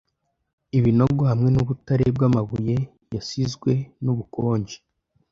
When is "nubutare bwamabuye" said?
1.51-2.75